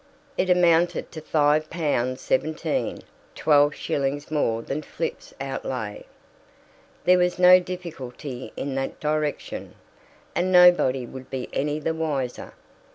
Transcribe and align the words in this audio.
It 0.35 0.49
amounted 0.49 1.11
to 1.11 1.21
five 1.21 1.69
pounds 1.69 2.21
seventeen, 2.21 3.03
twelve 3.35 3.75
shillings 3.75 4.31
more 4.31 4.63
than 4.63 4.81
Flipp's 4.81 5.31
outlay. 5.39 6.05
There 7.03 7.19
was 7.19 7.37
no 7.37 7.59
difficulty 7.59 8.51
in 8.57 8.73
that 8.73 8.99
direction, 8.99 9.75
and 10.33 10.51
nobody 10.51 11.05
would 11.05 11.29
be 11.29 11.49
any 11.53 11.77
the 11.77 11.93
wiser. 11.93 12.55